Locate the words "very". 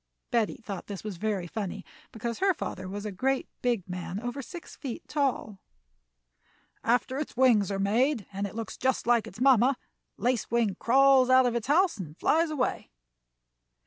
1.17-1.45